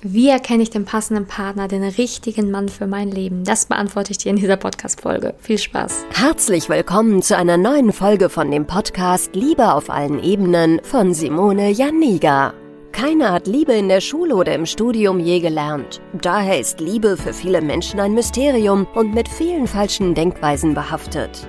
Wie 0.00 0.28
erkenne 0.28 0.62
ich 0.62 0.70
den 0.70 0.84
passenden 0.84 1.26
Partner, 1.26 1.66
den 1.66 1.82
richtigen 1.82 2.52
Mann 2.52 2.68
für 2.68 2.86
mein 2.86 3.10
Leben? 3.10 3.42
Das 3.42 3.66
beantworte 3.66 4.12
ich 4.12 4.18
dir 4.18 4.30
in 4.30 4.36
dieser 4.36 4.56
Podcast-Folge. 4.56 5.34
Viel 5.40 5.58
Spaß. 5.58 6.04
Herzlich 6.12 6.68
willkommen 6.68 7.20
zu 7.20 7.36
einer 7.36 7.56
neuen 7.56 7.92
Folge 7.92 8.28
von 8.28 8.48
dem 8.52 8.64
Podcast 8.64 9.34
Liebe 9.34 9.72
auf 9.72 9.90
allen 9.90 10.22
Ebenen 10.22 10.80
von 10.84 11.14
Simone 11.14 11.70
Janiga. 11.70 12.54
Keiner 12.92 13.32
hat 13.32 13.48
Liebe 13.48 13.72
in 13.72 13.88
der 13.88 14.00
Schule 14.00 14.36
oder 14.36 14.54
im 14.54 14.66
Studium 14.66 15.18
je 15.18 15.40
gelernt. 15.40 16.00
Daher 16.12 16.60
ist 16.60 16.78
Liebe 16.78 17.16
für 17.16 17.32
viele 17.32 17.60
Menschen 17.60 17.98
ein 17.98 18.14
Mysterium 18.14 18.86
und 18.94 19.12
mit 19.12 19.28
vielen 19.28 19.66
falschen 19.66 20.14
Denkweisen 20.14 20.74
behaftet. 20.74 21.48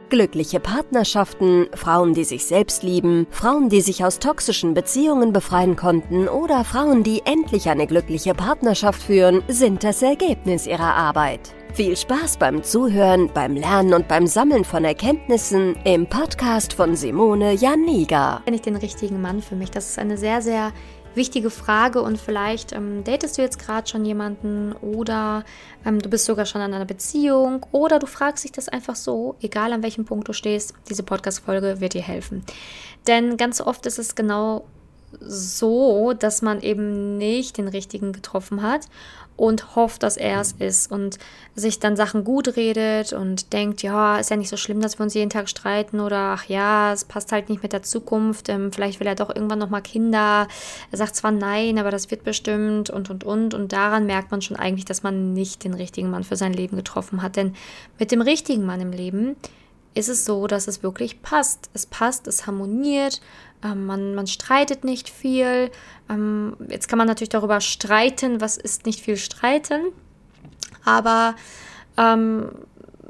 Glückliche 0.11 0.59
Partnerschaften, 0.59 1.67
Frauen, 1.73 2.13
die 2.13 2.25
sich 2.25 2.45
selbst 2.45 2.83
lieben, 2.83 3.27
Frauen, 3.31 3.69
die 3.69 3.79
sich 3.79 4.03
aus 4.03 4.19
toxischen 4.19 4.73
Beziehungen 4.73 5.31
befreien 5.31 5.77
konnten 5.77 6.27
oder 6.27 6.65
Frauen, 6.65 7.03
die 7.03 7.21
endlich 7.23 7.69
eine 7.69 7.87
glückliche 7.87 8.33
Partnerschaft 8.33 9.01
führen, 9.01 9.41
sind 9.47 9.85
das 9.85 10.01
Ergebnis 10.01 10.67
ihrer 10.67 10.95
Arbeit. 10.95 11.53
Viel 11.73 11.95
Spaß 11.95 12.35
beim 12.35 12.61
Zuhören, 12.61 13.31
beim 13.33 13.55
Lernen 13.55 13.93
und 13.93 14.09
beim 14.09 14.27
Sammeln 14.27 14.65
von 14.65 14.83
Erkenntnissen 14.83 15.77
im 15.85 16.05
Podcast 16.05 16.73
von 16.73 16.97
Simone 16.97 17.53
Janiga. 17.53 18.41
Bin 18.43 18.53
ich 18.53 18.61
den 18.61 18.75
richtigen 18.75 19.21
Mann 19.21 19.41
für 19.41 19.55
mich? 19.55 19.71
Das 19.71 19.91
ist 19.91 19.97
eine 19.97 20.17
sehr, 20.17 20.41
sehr 20.41 20.73
wichtige 21.15 21.49
Frage 21.49 22.01
und 22.01 22.19
vielleicht 22.19 22.71
ähm, 22.71 23.03
datest 23.03 23.37
du 23.37 23.41
jetzt 23.41 23.59
gerade 23.59 23.87
schon 23.87 24.05
jemanden 24.05 24.73
oder 24.73 25.43
ähm, 25.85 25.99
du 25.99 26.09
bist 26.09 26.25
sogar 26.25 26.45
schon 26.45 26.61
in 26.61 26.73
einer 26.73 26.85
Beziehung 26.85 27.65
oder 27.71 27.99
du 27.99 28.07
fragst 28.07 28.43
dich 28.43 28.51
das 28.51 28.69
einfach 28.69 28.95
so, 28.95 29.35
egal 29.41 29.73
an 29.73 29.83
welchem 29.83 30.05
Punkt 30.05 30.27
du 30.27 30.33
stehst, 30.33 30.73
diese 30.89 31.03
Podcast-Folge 31.03 31.81
wird 31.81 31.93
dir 31.93 32.01
helfen. 32.01 32.43
Denn 33.07 33.37
ganz 33.37 33.61
oft 33.61 33.85
ist 33.85 33.99
es 33.99 34.15
genau 34.15 34.65
so, 35.19 36.13
dass 36.13 36.41
man 36.41 36.61
eben 36.61 37.17
nicht 37.17 37.57
den 37.57 37.67
richtigen 37.67 38.13
getroffen 38.13 38.61
hat 38.61 38.87
und 39.41 39.75
hofft, 39.75 40.03
dass 40.03 40.17
er 40.17 40.39
es 40.39 40.51
ist 40.51 40.91
und 40.91 41.17
sich 41.55 41.79
dann 41.79 41.95
Sachen 41.95 42.23
gut 42.23 42.57
redet 42.57 43.11
und 43.11 43.53
denkt, 43.53 43.81
ja, 43.81 44.19
ist 44.19 44.29
ja 44.29 44.35
nicht 44.35 44.49
so 44.49 44.55
schlimm, 44.55 44.81
dass 44.81 44.99
wir 44.99 45.03
uns 45.03 45.15
jeden 45.15 45.31
Tag 45.31 45.49
streiten 45.49 45.99
oder 45.99 46.35
ach 46.35 46.45
ja, 46.45 46.93
es 46.93 47.05
passt 47.05 47.31
halt 47.31 47.49
nicht 47.49 47.63
mit 47.63 47.73
der 47.73 47.81
Zukunft, 47.81 48.49
ähm, 48.49 48.71
vielleicht 48.71 48.99
will 48.99 49.07
er 49.07 49.15
doch 49.15 49.35
irgendwann 49.35 49.57
nochmal 49.57 49.81
Kinder. 49.81 50.47
Er 50.91 50.97
sagt 50.97 51.15
zwar 51.15 51.31
nein, 51.31 51.79
aber 51.79 51.89
das 51.89 52.11
wird 52.11 52.23
bestimmt 52.23 52.91
und 52.91 53.09
und 53.09 53.23
und 53.23 53.55
und 53.55 53.73
daran 53.73 54.05
merkt 54.05 54.29
man 54.29 54.43
schon 54.43 54.57
eigentlich, 54.57 54.85
dass 54.85 55.01
man 55.01 55.33
nicht 55.33 55.63
den 55.63 55.73
richtigen 55.73 56.11
Mann 56.11 56.23
für 56.23 56.35
sein 56.35 56.53
Leben 56.53 56.77
getroffen 56.77 57.23
hat, 57.23 57.35
denn 57.35 57.55
mit 57.97 58.11
dem 58.11 58.21
richtigen 58.21 58.63
Mann 58.63 58.79
im 58.79 58.91
Leben 58.91 59.37
ist 59.93 60.07
es 60.07 60.23
so, 60.23 60.45
dass 60.45 60.67
es 60.67 60.83
wirklich 60.83 61.21
passt. 61.23 61.69
Es 61.73 61.85
passt, 61.87 62.27
es 62.27 62.45
harmoniert, 62.45 63.21
ähm, 63.63 63.85
man, 63.85 64.15
man 64.15 64.27
streitet 64.27 64.83
nicht 64.83 65.09
viel. 65.09 65.71
Ähm, 66.09 66.55
jetzt 66.67 66.87
kann 66.87 66.97
man 66.97 67.07
natürlich 67.07 67.29
darüber 67.29 67.61
streiten, 67.61 68.41
was 68.41 68.57
ist 68.57 68.85
nicht 68.85 69.01
viel 69.01 69.17
streiten, 69.17 69.81
aber 70.83 71.35
ähm, 71.97 72.51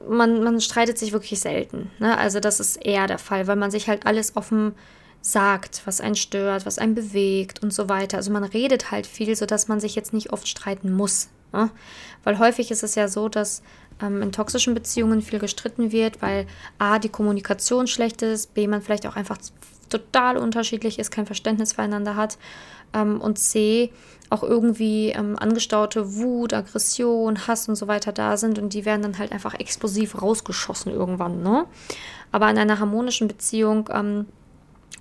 man, 0.07 0.43
man 0.43 0.61
streitet 0.61 0.97
sich 0.97 1.13
wirklich 1.13 1.39
selten. 1.39 1.91
Ne? 1.99 2.17
Also 2.17 2.39
das 2.39 2.59
ist 2.59 2.77
eher 2.77 3.07
der 3.07 3.19
Fall, 3.19 3.47
weil 3.47 3.55
man 3.55 3.71
sich 3.71 3.87
halt 3.87 4.05
alles 4.05 4.35
offen 4.35 4.73
sagt, 5.21 5.83
was 5.85 6.01
einen 6.01 6.15
stört, 6.15 6.65
was 6.65 6.79
einen 6.79 6.95
bewegt 6.95 7.61
und 7.61 7.71
so 7.71 7.89
weiter. 7.89 8.17
Also 8.17 8.31
man 8.31 8.43
redet 8.43 8.91
halt 8.91 9.05
viel, 9.05 9.35
sodass 9.35 9.67
man 9.67 9.79
sich 9.79 9.95
jetzt 9.95 10.13
nicht 10.13 10.33
oft 10.33 10.47
streiten 10.47 10.91
muss. 10.91 11.29
Ne? 11.53 11.69
Weil 12.23 12.39
häufig 12.39 12.71
ist 12.71 12.83
es 12.83 12.95
ja 12.95 13.07
so, 13.07 13.29
dass 13.29 13.61
ähm, 14.01 14.21
in 14.21 14.31
toxischen 14.31 14.73
Beziehungen 14.73 15.21
viel 15.21 15.39
gestritten 15.39 15.91
wird, 15.91 16.21
weil 16.21 16.47
A, 16.79 16.97
die 16.97 17.09
Kommunikation 17.09 17.87
schlecht 17.87 18.23
ist, 18.23 18.53
B, 18.53 18.67
man 18.67 18.81
vielleicht 18.81 19.05
auch 19.05 19.15
einfach 19.15 19.37
total 19.91 20.37
unterschiedlich 20.37 20.99
ist, 20.99 21.11
kein 21.11 21.25
Verständnis 21.25 21.73
füreinander 21.73 22.15
hat 22.15 22.37
ähm, 22.93 23.21
und 23.21 23.37
C, 23.37 23.91
auch 24.29 24.43
irgendwie 24.43 25.09
ähm, 25.09 25.37
angestaute 25.37 26.15
Wut, 26.15 26.53
Aggression, 26.53 27.47
Hass 27.47 27.67
und 27.67 27.75
so 27.75 27.87
weiter 27.87 28.11
da 28.11 28.37
sind 28.37 28.59
und 28.59 28.73
die 28.73 28.85
werden 28.85 29.01
dann 29.01 29.17
halt 29.17 29.31
einfach 29.31 29.53
explosiv 29.53 30.21
rausgeschossen 30.21 30.91
irgendwann. 30.91 31.43
Ne? 31.43 31.65
Aber 32.31 32.49
in 32.49 32.57
einer 32.57 32.79
harmonischen 32.79 33.27
Beziehung 33.27 33.89
ähm, 33.93 34.25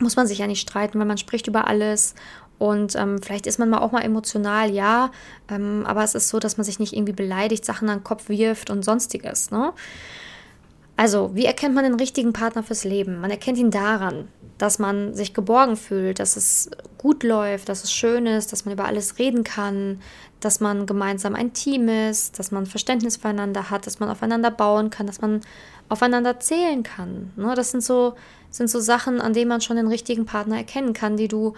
muss 0.01 0.17
man 0.17 0.27
sich 0.27 0.39
ja 0.39 0.47
nicht 0.47 0.61
streiten, 0.61 0.99
weil 0.99 1.07
man 1.07 1.19
spricht 1.19 1.47
über 1.47 1.69
alles 1.69 2.15
und 2.61 2.95
ähm, 2.95 3.23
vielleicht 3.23 3.47
ist 3.47 3.59
man 3.59 3.71
mal 3.71 3.79
auch 3.79 3.91
mal 3.91 4.03
emotional, 4.03 4.71
ja, 4.71 5.11
ähm, 5.51 5.85
aber 5.87 6.05
es 6.05 6.15
ist 6.15 6.29
so, 6.29 6.39
dass 6.39 6.59
man 6.59 6.65
sich 6.65 6.79
nicht 6.79 6.93
irgendwie 6.93 7.15
beleidigt, 7.15 7.65
Sachen 7.65 7.89
an 7.89 8.01
den 8.01 8.05
Kopf 8.05 8.29
wirft 8.29 8.69
und 8.69 8.85
sonstiges. 8.85 9.51
Ne? 9.51 9.73
Also, 10.95 11.35
wie 11.35 11.47
erkennt 11.47 11.75
man 11.75 11.85
den 11.85 11.95
richtigen 11.95 12.35
Partner 12.35 12.63
fürs 12.63 12.85
Leben? 12.85 13.19
Man 13.19 13.31
erkennt 13.31 13.57
ihn 13.57 13.71
daran, 13.71 14.29
dass 14.61 14.79
man 14.79 15.15
sich 15.15 15.33
geborgen 15.33 15.77
fühlt, 15.77 16.19
dass 16.19 16.37
es 16.37 16.71
gut 16.99 17.23
läuft, 17.23 17.71
dass 17.71 17.83
es 17.83 17.93
schön 17.93 18.27
ist, 18.27 18.53
dass 18.53 18.67
man 18.67 18.75
über 18.75 18.85
alles 18.85 19.19
reden 19.19 19.43
kann, 19.43 20.01
dass 20.41 20.61
man 20.61 20.85
gemeinsam 20.85 21.35
ein 21.35 21.55
Team 21.55 21.89
ist, 21.89 22.39
dass 22.39 22.51
man 22.51 22.67
Verständnis 22.67 23.17
füreinander 23.17 23.71
hat, 23.71 23.87
dass 23.87 24.01
man 24.01 24.11
aufeinander 24.11 24.51
bauen 24.51 24.91
kann, 24.91 25.07
dass 25.07 25.23
man 25.23 25.41
aufeinander 25.89 26.41
zählen 26.41 26.83
kann. 26.83 27.33
Ne? 27.37 27.55
Das 27.55 27.71
sind 27.71 27.83
so, 27.83 28.17
sind 28.51 28.69
so 28.69 28.81
Sachen, 28.81 29.23
an 29.23 29.33
denen 29.33 29.49
man 29.49 29.63
schon 29.63 29.77
den 29.77 29.89
richtigen 29.89 30.27
Partner 30.27 30.59
erkennen 30.59 30.93
kann, 30.93 31.17
die 31.17 31.29
du 31.29 31.55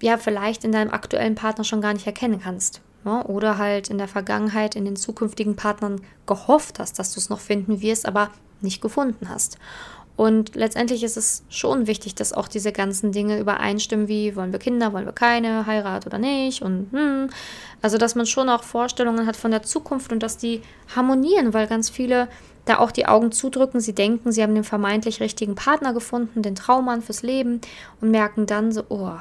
ja 0.00 0.16
vielleicht 0.16 0.64
in 0.64 0.72
deinem 0.72 0.90
aktuellen 0.90 1.34
Partner 1.34 1.64
schon 1.64 1.82
gar 1.82 1.92
nicht 1.92 2.06
erkennen 2.06 2.40
kannst. 2.42 2.80
Ja, 3.04 3.24
oder 3.24 3.58
halt 3.58 3.88
in 3.88 3.98
der 3.98 4.08
Vergangenheit 4.08 4.76
in 4.76 4.84
den 4.84 4.96
zukünftigen 4.96 5.56
Partnern 5.56 6.02
gehofft 6.26 6.78
hast, 6.78 6.98
dass 6.98 7.12
du 7.12 7.20
es 7.20 7.30
noch 7.30 7.40
finden 7.40 7.80
wirst, 7.80 8.06
aber 8.06 8.30
nicht 8.60 8.82
gefunden 8.82 9.28
hast. 9.28 9.58
Und 10.20 10.54
letztendlich 10.54 11.02
ist 11.02 11.16
es 11.16 11.44
schon 11.48 11.86
wichtig, 11.86 12.14
dass 12.14 12.34
auch 12.34 12.46
diese 12.46 12.72
ganzen 12.72 13.10
Dinge 13.10 13.40
übereinstimmen, 13.40 14.06
wie 14.06 14.36
wollen 14.36 14.52
wir 14.52 14.58
Kinder, 14.58 14.92
wollen 14.92 15.06
wir 15.06 15.14
keine, 15.14 15.64
Heirat 15.64 16.06
oder 16.06 16.18
nicht 16.18 16.60
und 16.60 16.88
hm. 16.92 17.30
Also, 17.80 17.96
dass 17.96 18.16
man 18.16 18.26
schon 18.26 18.50
auch 18.50 18.62
Vorstellungen 18.62 19.26
hat 19.26 19.34
von 19.34 19.50
der 19.50 19.62
Zukunft 19.62 20.12
und 20.12 20.22
dass 20.22 20.36
die 20.36 20.60
harmonieren, 20.94 21.54
weil 21.54 21.66
ganz 21.66 21.88
viele 21.88 22.28
da 22.66 22.80
auch 22.80 22.90
die 22.90 23.06
Augen 23.06 23.32
zudrücken, 23.32 23.80
sie 23.80 23.94
denken, 23.94 24.30
sie 24.30 24.42
haben 24.42 24.54
den 24.54 24.62
vermeintlich 24.62 25.20
richtigen 25.20 25.54
Partner 25.54 25.94
gefunden, 25.94 26.42
den 26.42 26.54
Traummann 26.54 27.00
fürs 27.00 27.22
Leben 27.22 27.62
und 28.02 28.10
merken 28.10 28.44
dann 28.44 28.72
so, 28.72 28.84
oh, 28.90 29.12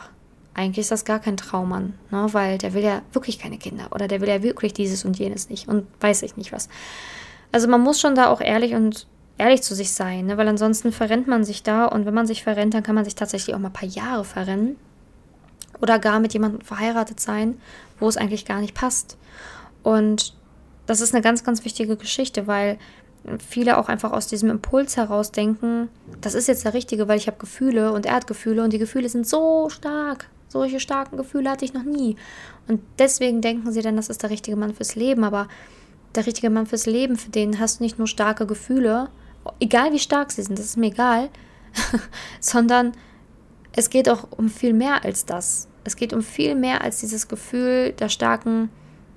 eigentlich 0.54 0.80
ist 0.80 0.92
das 0.92 1.06
gar 1.06 1.20
kein 1.20 1.38
Traummann, 1.38 1.94
ne? 2.12 2.28
weil 2.34 2.58
der 2.58 2.74
will 2.74 2.84
ja 2.84 3.04
wirklich 3.14 3.40
keine 3.40 3.58
Kinder 3.58 3.88
oder 3.92 4.10
der 4.10 4.20
will 4.20 4.28
ja 4.28 4.44
wirklich 4.44 4.74
dieses 4.74 5.06
und 5.06 5.18
jenes 5.18 5.50
nicht 5.50 5.70
und 5.70 5.88
weiß 6.02 6.24
ich 6.24 6.36
nicht 6.36 6.52
was. 6.52 6.68
Also 7.54 7.70
man 7.70 7.80
muss 7.80 8.02
schon 8.02 8.16
da 8.16 8.28
auch 8.28 8.42
ehrlich 8.42 8.74
und 8.76 9.08
ehrlich 9.39 9.63
zu 9.63 9.73
sich 9.73 9.91
sein, 9.94 10.27
ne? 10.27 10.38
weil 10.38 10.47
ansonsten 10.47 10.91
verrennt 10.91 11.27
man 11.27 11.44
sich 11.44 11.63
da 11.63 11.85
und 11.85 12.05
wenn 12.05 12.13
man 12.13 12.27
sich 12.27 12.44
verrennt, 12.44 12.73
dann 12.73 12.83
kann 12.83 12.95
man 12.95 13.05
sich 13.05 13.16
tatsächlich 13.16 13.55
auch 13.55 13.59
mal 13.59 13.69
ein 13.69 13.73
paar 13.73 13.88
Jahre 13.88 14.25
verrennen 14.25 14.75
oder 15.81 15.97
gar 15.97 16.19
mit 16.19 16.33
jemandem 16.33 16.61
verheiratet 16.61 17.19
sein, 17.19 17.59
wo 18.00 18.07
es 18.07 18.17
eigentlich 18.17 18.45
gar 18.45 18.59
nicht 18.59 18.75
passt. 18.75 19.17
Und 19.81 20.33
das 20.85 21.01
ist 21.01 21.13
eine 21.13 21.23
ganz, 21.23 21.44
ganz 21.44 21.63
wichtige 21.63 21.95
Geschichte, 21.95 22.47
weil 22.47 22.77
viele 23.47 23.77
auch 23.77 23.89
einfach 23.89 24.11
aus 24.11 24.27
diesem 24.27 24.50
Impuls 24.50 24.97
heraus 24.97 25.31
denken, 25.31 25.89
das 26.21 26.35
ist 26.35 26.47
jetzt 26.47 26.66
der 26.66 26.73
Richtige, 26.73 27.07
weil 27.07 27.17
ich 27.17 27.27
habe 27.27 27.38
Gefühle 27.38 27.94
und 27.94 28.06
er 28.06 28.16
hat 28.16 28.27
Gefühle 28.27 28.63
und 28.63 28.73
die 28.73 28.79
Gefühle 28.79 29.07
sind 29.07 29.27
so 29.27 29.69
stark. 29.69 30.29
Solche 30.47 30.79
starken 30.79 31.16
Gefühle 31.16 31.50
hatte 31.50 31.63
ich 31.63 31.73
noch 31.73 31.83
nie. 31.83 32.16
Und 32.67 32.81
deswegen 32.97 33.39
denken 33.39 33.71
sie 33.71 33.81
dann, 33.81 33.95
das 33.95 34.09
ist 34.09 34.23
der 34.23 34.31
richtige 34.31 34.57
Mann 34.57 34.73
fürs 34.73 34.95
Leben. 34.95 35.23
Aber 35.23 35.47
der 36.16 36.25
richtige 36.25 36.50
Mann 36.50 36.66
fürs 36.66 36.88
Leben, 36.88 37.17
für 37.17 37.29
den 37.29 37.59
hast 37.59 37.79
du 37.79 37.83
nicht 37.83 38.00
nur 38.00 38.07
starke 38.07 38.47
Gefühle, 38.47 39.09
egal 39.59 39.91
wie 39.94 40.00
stark 40.00 40.31
sie 40.31 40.44
sind, 40.44 40.57
das 40.59 40.66
ist 40.66 40.77
mir 40.77 40.88
egal, 40.88 41.29
sondern 42.39 42.94
es 43.74 43.89
geht 43.89 44.09
auch 44.09 44.27
um 44.31 44.50
viel 44.50 44.74
mehr 44.74 45.03
als 45.03 45.25
das. 45.25 45.68
Es 45.83 45.95
geht 45.95 46.13
um 46.13 46.21
viel 46.21 46.56
mehr 46.56 46.81
als 46.83 47.00
dieses 47.00 47.27
Gefühl 47.27 47.94
der 47.94 48.09
starken 48.09 48.69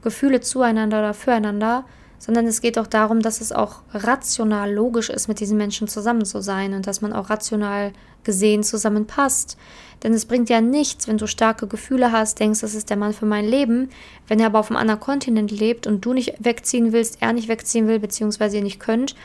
Gefühle 0.03 0.41
zueinander 0.41 0.99
oder 0.99 1.15
füreinander, 1.15 1.85
sondern 2.19 2.47
es 2.47 2.61
geht 2.61 2.79
auch 2.79 2.87
darum, 2.87 3.21
dass 3.21 3.41
es 3.41 3.51
auch 3.51 3.81
rational 3.93 4.73
logisch 4.73 5.11
ist, 5.11 5.27
mit 5.27 5.41
diesen 5.41 5.59
Menschen 5.59 5.89
zusammen 5.89 6.25
zu 6.25 6.41
sein 6.41 6.73
und 6.73 6.87
dass 6.87 7.01
man 7.01 7.13
auch 7.13 7.31
rational 7.31 7.93
gesehen 8.23 8.63
zusammenpasst. 8.63 9.57
Denn 10.03 10.15
es 10.15 10.27
bringt 10.27 10.49
ja 10.49 10.61
nichts, 10.61 11.09
wenn 11.09 11.19
du 11.19 11.27
starke 11.27 11.67
Gefühle 11.67 12.13
hast, 12.13 12.39
denkst, 12.39 12.61
das 12.61 12.77
ist 12.77 12.91
der 12.91 12.97
Mann 12.97 13.13
für 13.13 13.27
mein 13.27 13.45
Leben, 13.45 13.89
wenn 14.29 14.39
er 14.39 14.47
aber 14.47 14.61
auf 14.61 14.71
einem 14.71 14.77
anderen 14.77 15.01
Kontinent 15.01 15.51
lebt 15.51 15.89
und 15.89 16.05
du 16.05 16.13
nicht 16.13 16.35
wegziehen 16.39 16.93
willst, 16.93 17.19
er 17.21 17.33
nicht 17.33 17.49
wegziehen 17.49 17.89
will, 17.89 17.99
beziehungsweise 17.99 18.57
ihr 18.59 18.63
nicht 18.63 18.79
könnt, 18.79 19.17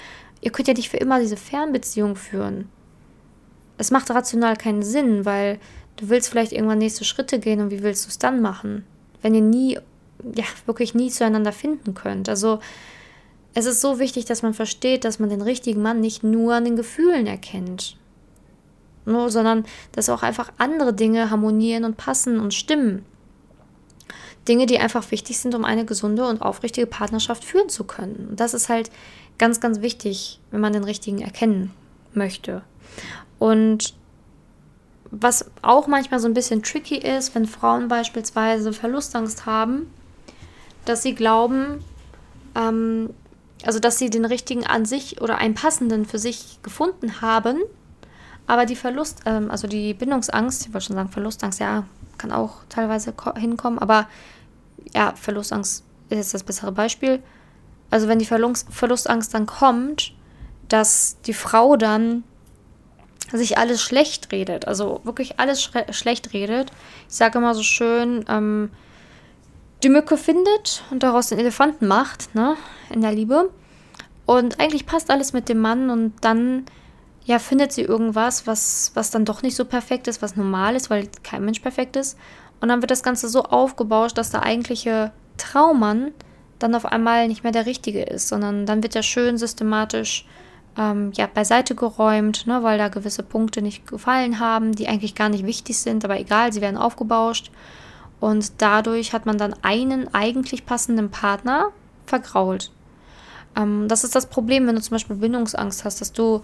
ihr 0.42 0.51
könnt 0.51 0.68
ja 0.68 0.74
nicht 0.74 0.89
für 0.89 0.98
immer 0.98 1.19
diese 1.19 1.38
Fernbeziehung 1.38 2.16
führen. 2.16 2.69
Es 3.78 3.92
macht 3.92 4.10
rational 4.10 4.56
keinen 4.56 4.84
Sinn, 4.84 5.25
weil 5.25 5.60
du 5.98 6.10
willst 6.10 6.30
vielleicht 6.30 6.51
irgendwann 6.51 6.80
nächste 6.80 7.06
Schritte 7.06 7.39
gehen 7.39 7.60
und 7.62 7.72
wie 7.72 7.84
willst 7.84 8.06
du 8.06 8.10
es 8.10 8.18
dann 8.18 8.42
machen, 8.42 8.86
wenn 9.22 9.36
ihr 9.36 9.42
nie, 9.42 9.80
ja, 10.36 10.45
wirklich 10.66 10.95
nie 10.95 11.10
zueinander 11.10 11.51
finden 11.51 11.94
könnt. 11.94 12.30
Also 12.30 12.60
es 13.54 13.66
ist 13.66 13.81
so 13.81 14.00
wichtig, 14.00 14.25
dass 14.25 14.44
man 14.44 14.54
versteht, 14.54 15.04
dass 15.04 15.19
man 15.19 15.30
den 15.30 15.42
richtigen 15.42 15.81
Mann 15.81 16.00
nicht 16.00 16.24
nur 16.24 16.54
an 16.54 16.66
den 16.66 16.75
Gefühlen 16.75 17.25
erkennt. 17.28 17.98
nur, 19.07 19.31
sondern 19.31 19.66
dass 19.94 20.10
auch 20.10 20.22
einfach 20.22 20.51
andere 20.57 20.94
Dinge 20.94 21.30
harmonieren 21.30 21.86
und 21.86 21.98
passen 21.98 22.39
und 22.39 22.54
stimmen. 22.54 23.06
Dinge, 24.48 24.66
die 24.66 24.80
einfach 24.80 25.10
wichtig 25.12 25.39
sind, 25.39 25.56
um 25.56 25.66
eine 25.66 25.86
gesunde 25.86 26.25
und 26.25 26.42
aufrichtige 26.42 26.88
Partnerschaft 26.88 27.44
führen 27.44 27.69
zu 27.69 27.84
können. 27.84 28.28
Und 28.30 28.39
das 28.39 28.54
ist 28.54 28.69
halt 28.69 28.92
ganz, 29.38 29.60
ganz 29.60 29.81
wichtig, 29.81 30.39
wenn 30.51 30.62
man 30.62 30.74
den 30.74 30.84
richtigen 30.84 31.22
erkennen 31.22 31.72
möchte. 32.13 32.62
Und 33.39 33.94
was 35.12 35.50
auch 35.62 35.88
manchmal 35.88 36.19
so 36.19 36.28
ein 36.28 36.34
bisschen 36.34 36.63
tricky 36.63 36.98
ist, 36.98 37.34
wenn 37.36 37.45
Frauen 37.45 37.88
beispielsweise 37.88 38.74
Verlustangst 38.74 39.45
haben, 39.45 39.92
dass 40.86 41.04
sie 41.04 41.16
glauben, 41.16 41.84
ähm, 42.56 43.12
also 43.63 43.80
dass 43.80 43.98
sie 43.98 44.10
den 44.10 44.25
richtigen 44.25 44.66
an 44.66 44.86
sich 44.86 45.22
oder 45.22 45.38
einen 45.38 45.54
passenden 45.54 46.06
für 46.06 46.19
sich 46.19 46.60
gefunden 46.62 47.22
haben, 47.22 47.57
aber 48.48 48.66
die 48.66 48.75
Verlust, 48.75 49.22
ähm, 49.25 49.51
also 49.51 49.68
die 49.68 49.94
Bindungsangst, 49.94 50.68
ich 50.68 50.74
wollte 50.74 50.88
schon 50.88 50.95
sagen 50.95 51.10
Verlustangst, 51.10 51.60
ja, 51.60 51.86
kann 52.18 52.31
auch 52.31 52.56
teilweise 52.69 53.13
hinkommen, 53.36 53.80
aber 53.80 54.07
ja, 54.94 55.13
Verlustangst 55.16 55.84
ist 56.10 56.18
jetzt 56.18 56.34
das 56.34 56.44
bessere 56.44 56.72
Beispiel. 56.72 57.22
Also 57.89 58.07
wenn 58.07 58.19
die 58.19 58.25
Verlust, 58.25 58.68
Verlustangst 58.69 59.34
dann 59.34 59.45
kommt, 59.45 60.13
dass 60.68 61.18
die 61.25 61.34
Frau 61.34 61.78
dann 61.78 62.24
sich 63.31 63.57
alles 63.57 63.81
schlecht 63.81 64.31
redet, 64.31 64.68
also 64.68 65.01
wirklich 65.04 65.39
alles 65.39 65.69
schlecht 65.92 66.34
redet. 66.34 66.72
Ich 67.10 67.16
sage 67.16 67.39
immer 67.39 67.54
so 67.56 67.63
schön, 67.63 68.24
ähm, 68.30 68.69
die 69.84 69.89
Mücke 69.89 70.18
findet 70.18 70.84
und 70.92 71.04
daraus 71.04 71.28
den 71.28 71.39
Elefanten 71.39 71.88
macht, 71.88 72.34
ne, 72.36 72.56
in 72.89 73.01
der 73.01 73.12
Liebe. 73.12 73.50
Und 74.25 74.60
eigentlich 74.60 74.86
passt 74.86 75.10
alles 75.12 75.34
mit 75.34 75.50
dem 75.50 75.60
Mann 75.60 75.89
und 75.89 76.13
dann, 76.22 76.66
ja, 77.25 77.39
findet 77.39 77.72
sie 77.72 77.81
irgendwas, 77.81 78.48
was, 78.48 78.92
was 78.94 79.12
dann 79.12 79.25
doch 79.25 79.42
nicht 79.42 79.56
so 79.56 79.66
perfekt 79.66 80.07
ist, 80.07 80.22
was 80.22 80.36
normal 80.36 80.75
ist, 80.75 80.89
weil 80.89 81.10
kein 81.24 81.45
Mensch 81.45 81.60
perfekt 81.60 81.95
ist. 81.95 82.18
Und 82.60 82.69
dann 82.69 82.81
wird 82.81 82.92
das 82.92 83.04
Ganze 83.04 83.30
so 83.30 83.44
aufgebauscht, 83.44 84.18
dass 84.18 84.31
der 84.31 84.44
eigentliche 84.44 85.12
Traummann 85.38 86.12
dann 86.59 86.75
auf 86.75 86.86
einmal 86.86 87.27
nicht 87.27 87.44
mehr 87.44 87.51
der 87.51 87.65
richtige 87.65 88.04
ist, 88.04 88.27
sondern 88.27 88.65
dann 88.65 88.83
wird 88.83 88.95
er 88.95 89.04
schön 89.04 89.38
systematisch 89.38 90.25
ähm, 90.77 91.12
ja, 91.15 91.27
beiseite 91.27 91.75
geräumt, 91.75 92.48
ne, 92.48 92.63
weil 92.63 92.77
da 92.77 92.88
gewisse 92.88 93.24
Punkte 93.24 93.62
nicht 93.62 93.88
gefallen 93.88 94.39
haben, 94.39 94.74
die 94.74 94.88
eigentlich 94.88 95.15
gar 95.15 95.30
nicht 95.30 95.45
wichtig 95.45 95.77
sind, 95.77 96.06
aber 96.06 96.19
egal, 96.19 96.54
sie 96.54 96.62
werden 96.62 96.77
aufgebauscht. 96.77 97.51
Und 98.19 98.62
dadurch 98.62 99.13
hat 99.13 99.25
man 99.25 99.38
dann 99.38 99.56
einen 99.62 100.13
eigentlich 100.13 100.65
passenden 100.65 101.09
Partner 101.09 101.69
vergrault. 102.06 102.71
Ähm, 103.56 103.88
das 103.88 104.03
ist 104.03 104.15
das 104.15 104.27
Problem, 104.27 104.68
wenn 104.68 104.75
du 104.75 104.81
zum 104.81 104.95
Beispiel 104.95 105.15
Bindungsangst 105.15 105.83
hast, 105.86 106.01
dass 106.01 106.13
du 106.13 106.42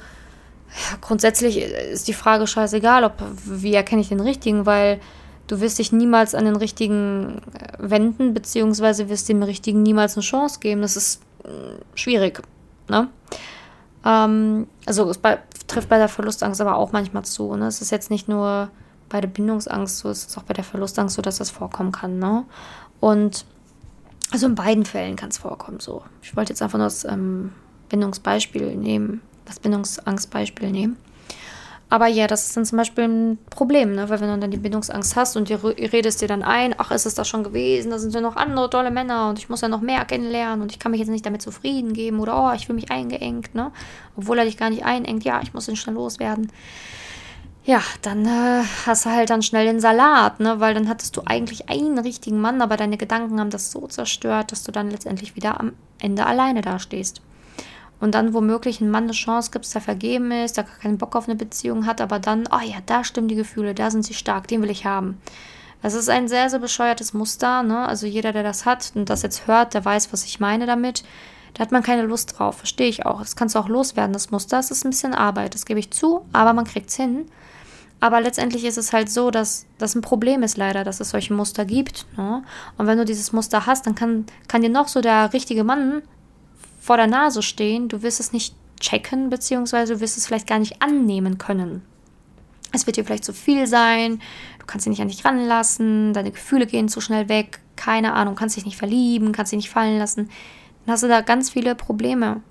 ja, 0.70 0.98
grundsätzlich 1.02 1.58
ist 1.58 2.08
die 2.08 2.14
Frage 2.14 2.48
scheißegal, 2.48 3.04
ob 3.04 3.14
wie 3.46 3.76
erkenne 3.76 4.02
ich 4.02 4.10
den 4.10 4.20
richtigen, 4.20 4.66
weil 4.66 5.00
du 5.48 5.60
wirst 5.60 5.80
dich 5.80 5.92
niemals 5.92 6.36
an 6.36 6.46
den 6.46 6.56
richtigen 6.56 7.42
äh, 7.54 7.78
wenden, 7.78 8.34
beziehungsweise 8.34 9.10
wirst 9.10 9.30
dem 9.30 9.44
richtigen 9.44 9.84
niemals 9.84 10.16
eine 10.16 10.24
Chance 10.24 10.60
geben. 10.60 10.82
Das 10.82 10.96
ist 10.96 11.22
äh, 11.44 11.82
schwierig. 11.96 12.42
Ne? 12.90 13.10
Ähm, 14.06 14.68
also 14.86 15.10
es 15.10 15.18
bei, 15.18 15.40
trifft 15.68 15.90
bei 15.90 15.98
der 15.98 16.10
Verlustangst 16.10 16.62
aber 16.62 16.78
auch 16.78 16.92
manchmal 16.92 17.26
zu. 17.26 17.56
Ne? 17.56 17.68
Es 17.68 17.82
ist 17.82 17.92
jetzt 17.92 18.10
nicht 18.10 18.28
nur 18.28 18.70
bei 19.10 19.22
der 19.22 19.28
Bindungsangst 19.28 20.00
so, 20.00 20.10
es 20.10 20.26
ist 20.26 20.38
auch 20.38 20.44
bei 20.44 20.54
der 20.54 20.64
Verlustangst 20.64 21.16
so, 21.16 21.22
dass 21.22 21.38
das 21.38 21.52
vorkommen 21.52 21.92
kann. 21.92 22.20
Ne? 22.20 22.46
Und 23.00 23.46
also 24.32 24.48
in 24.48 24.56
beiden 24.56 24.86
Fällen 24.86 25.16
kann 25.16 25.30
es 25.30 25.38
vorkommen 25.38 25.80
so. 25.80 26.04
Ich 26.22 26.36
wollte 26.36 26.52
jetzt 26.52 26.62
einfach 26.62 26.80
nur 26.80 26.88
das 26.88 27.06
ähm, 27.06 27.52
Bindungsbeispiel 27.90 28.76
nehmen, 28.76 29.22
das 29.46 29.60
Bindungsangstbeispiel 29.60 30.72
nehmen. 30.72 30.98
Aber 31.94 32.08
ja, 32.08 32.26
das 32.26 32.48
ist 32.48 32.58
dann 32.58 32.66
zum 32.66 32.80
Beispiel 32.80 33.04
ein 33.04 33.38
Problem, 33.52 33.94
ne? 33.94 34.10
weil 34.10 34.20
wenn 34.20 34.28
du 34.28 34.40
dann 34.40 34.50
die 34.50 34.58
Bindungsangst 34.58 35.16
hast 35.16 35.38
und 35.38 35.52
ihr 35.52 35.64
redest 35.64 36.24
dir 36.24 36.28
dann 36.28 36.42
ein, 36.42 36.74
ach, 36.80 36.90
ist 36.90 37.06
es 37.06 37.14
das 37.14 37.28
schon 37.28 37.44
gewesen, 37.44 37.92
da 37.92 38.00
sind 38.00 38.16
ja 38.16 38.20
noch 38.20 38.36
andere 38.36 38.68
tolle 38.72 38.90
Männer 38.90 39.30
und 39.30 39.38
ich 39.38 39.48
muss 39.48 39.62
ja 39.62 39.68
noch 39.68 39.82
mehr 39.82 40.04
kennenlernen 40.04 40.64
und 40.64 40.72
ich 40.72 40.80
kann 40.80 40.90
mich 40.90 41.02
jetzt 41.02 41.12
nicht 41.12 41.24
damit 41.24 41.44
zufrieden 41.44 41.94
geben 41.94 42.20
oder 42.20 42.50
oh, 42.50 42.52
ich 42.56 42.66
fühle 42.66 42.78
mich 42.78 42.90
eingeengt, 42.90 43.54
ne? 43.54 43.72
Obwohl 44.18 44.40
er 44.40 44.46
dich 44.46 44.58
gar 44.58 44.72
nicht 44.72 44.84
einengt, 44.84 45.24
ja, 45.24 45.40
ich 45.44 45.54
muss 45.54 45.68
ihn 45.68 45.76
schnell 45.76 45.94
loswerden. 45.94 46.52
Ja, 47.64 47.84
dann 48.02 48.26
äh, 48.26 48.64
hast 48.88 49.06
du 49.06 49.12
halt 49.12 49.30
dann 49.30 49.44
schnell 49.44 49.68
den 49.68 49.80
Salat, 49.80 50.40
ne? 50.40 50.60
Weil 50.60 50.74
dann 50.74 50.90
hattest 50.90 51.16
du 51.16 51.22
eigentlich 51.28 51.70
einen 51.70 52.00
richtigen 52.00 52.42
Mann, 52.42 52.64
aber 52.64 52.76
deine 52.76 52.98
Gedanken 52.98 53.40
haben 53.40 53.52
das 53.52 53.70
so 53.70 53.86
zerstört, 53.86 54.52
dass 54.52 54.64
du 54.64 54.72
dann 54.72 54.90
letztendlich 54.90 55.36
wieder 55.36 55.60
am 55.60 55.74
Ende 56.00 56.26
alleine 56.26 56.62
dastehst 56.62 57.22
und 58.00 58.16
dann 58.16 58.34
womöglich 58.34 58.82
ein 58.82 58.92
Mann 58.92 59.04
eine 59.04 59.14
Chance 59.14 59.52
gibst, 59.52 59.74
der 59.74 59.82
vergeben 59.82 60.32
ist, 60.32 60.58
der 60.58 60.66
gar 60.66 60.78
keinen 60.78 60.98
Bock 60.98 61.16
auf 61.16 61.28
eine 61.28 61.36
Beziehung 61.36 61.86
hat, 61.86 62.02
aber 62.02 62.20
dann, 62.20 62.48
oh 62.52 62.64
ja, 62.64 62.78
da 62.86 63.04
stimmen 63.04 63.28
die 63.28 63.36
Gefühle, 63.36 63.74
da 63.74 63.92
sind 63.92 64.06
sie 64.06 64.14
stark, 64.14 64.48
den 64.48 64.62
will 64.62 64.70
ich 64.70 64.86
haben. 64.86 65.18
Das 65.82 65.94
ist 65.94 66.10
ein 66.10 66.30
sehr, 66.30 66.50
sehr 66.50 66.60
bescheuertes 66.60 67.14
Muster, 67.14 67.62
ne? 67.62 67.86
Also 67.86 68.08
jeder, 68.08 68.32
der 68.32 68.44
das 68.44 68.66
hat 68.66 68.94
und 68.96 69.10
das 69.10 69.22
jetzt 69.22 69.48
hört, 69.48 69.74
der 69.74 69.84
weiß, 69.84 70.14
was 70.14 70.24
ich 70.24 70.40
meine 70.40 70.66
damit. 70.66 71.04
Da 71.54 71.62
hat 71.62 71.72
man 71.72 71.84
keine 71.84 72.04
Lust 72.04 72.40
drauf, 72.40 72.58
verstehe 72.58 72.88
ich 72.88 73.06
auch. 73.06 73.20
Das 73.20 73.36
kannst 73.36 73.54
du 73.54 73.60
auch 73.60 73.68
loswerden, 73.68 74.14
das 74.14 74.32
Muster. 74.32 74.60
Es 74.60 74.72
ist 74.72 74.86
ein 74.86 74.92
bisschen 74.92 75.14
Arbeit, 75.14 75.54
das 75.54 75.66
gebe 75.66 75.80
ich 75.80 75.92
zu, 75.92 76.26
aber 76.32 76.54
man 76.54 76.66
kriegt 76.66 76.90
es 76.90 76.96
hin. 76.96 77.26
Aber 78.00 78.20
letztendlich 78.20 78.66
ist 78.66 78.78
es 78.78 78.92
halt 78.92 79.10
so, 79.10 79.32
dass 79.32 79.66
das 79.78 79.96
ein 79.96 80.02
Problem 80.02 80.44
ist 80.44 80.58
leider, 80.58 80.84
dass 80.84 81.00
es 81.00 81.12
solche 81.12 81.34
Muster 81.34 81.64
gibt. 81.64 82.06
Ne? 82.18 82.44
Und 82.78 82.88
wenn 82.88 82.98
du 82.98 83.06
dieses 83.06 83.32
Muster 83.32 83.66
hast, 83.66 83.86
dann 83.86 83.96
kann, 83.96 84.26
kann 84.48 84.62
dir 84.62 84.70
noch 84.70 84.88
so 84.90 85.00
der 85.00 85.32
richtige 85.32 85.64
Mann 85.64 86.02
vor 86.84 86.98
der 86.98 87.08
Nase 87.08 87.42
stehen, 87.42 87.88
du 87.88 88.02
wirst 88.02 88.20
es 88.20 88.34
nicht 88.34 88.56
checken, 88.78 89.30
beziehungsweise 89.30 89.94
du 89.94 90.00
wirst 90.02 90.18
es 90.18 90.28
vielleicht 90.28 90.48
gar 90.48 90.60
nicht 90.60 90.82
annehmen 90.82 91.38
können. 91.38 91.82
Es 92.74 92.86
wird 92.86 92.98
dir 92.98 93.06
vielleicht 93.06 93.24
zu 93.24 93.32
viel 93.32 93.68
sein, 93.68 94.20
du 94.60 94.66
kannst 94.66 94.86
dich 94.86 94.90
nicht 94.90 95.02
an 95.02 95.08
dich 95.08 95.24
ranlassen, 95.24 96.12
deine 96.12 96.32
Gefühle 96.32 96.68
gehen 96.68 96.90
zu 96.90 97.00
schnell 97.00 97.30
weg, 97.30 97.62
keine 97.78 98.12
Ahnung, 98.12 98.36
kannst 98.36 98.58
dich 98.58 98.66
nicht 98.66 98.76
verlieben, 98.76 99.32
kannst 99.32 99.54
dich 99.54 99.58
nicht 99.58 99.70
fallen 99.70 99.98
lassen. 99.98 100.30
Dann 100.86 100.94
hast 100.94 101.04
du 101.04 101.08
da 101.08 101.22
ganz 101.22 101.52
viele 101.52 101.74
Probleme. 101.74 102.42